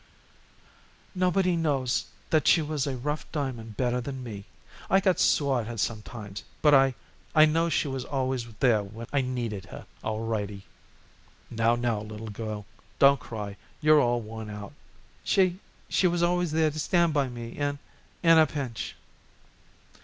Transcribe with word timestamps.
"Nobody 1.13 1.55
knows 1.55 2.05
that 2.31 2.47
she 2.47 2.59
was 2.63 2.87
a 2.87 2.97
rough 2.97 3.31
diamond 3.31 3.77
better 3.77 4.01
than 4.01 4.23
me. 4.23 4.45
I 4.89 4.99
got 4.99 5.19
sore 5.19 5.61
at 5.61 5.67
her 5.67 5.77
sometimes, 5.77 6.43
but 6.63 6.73
I 6.73 6.95
I 7.35 7.45
know 7.45 7.69
she 7.69 7.87
was 7.87 8.03
always 8.03 8.47
there 8.61 8.81
when 8.81 9.05
I 9.13 9.19
I 9.19 9.21
needed 9.21 9.65
her, 9.67 9.85
alrighty." 10.03 10.63
"Now, 11.51 11.75
now, 11.75 12.01
little 12.01 12.29
girl, 12.31 12.65
don't 12.97 13.19
cry! 13.19 13.57
You're 13.79 14.01
all 14.01 14.21
worn 14.21 14.49
out." 14.49 14.73
"She 15.23 15.59
she 15.87 16.07
was 16.07 16.23
always 16.23 16.51
there 16.51 16.71
to 16.71 16.79
stand 16.79 17.13
by 17.13 17.29
me 17.29 17.49
in 17.49 17.77
in 18.23 18.39
a 18.39 18.47
pinch." 18.47 18.95